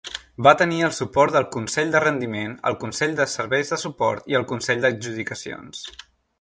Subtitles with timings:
[0.45, 4.41] Va tenir el suport del consell de rendiment, el consell de serveis de suport i
[4.41, 5.89] el consell d'adjudicacions.